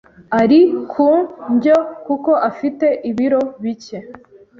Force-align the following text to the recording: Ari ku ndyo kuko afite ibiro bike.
Ari 0.41 0.59
ku 0.91 1.07
ndyo 1.53 1.77
kuko 2.05 2.31
afite 2.49 2.87
ibiro 3.09 3.41
bike. 3.63 3.97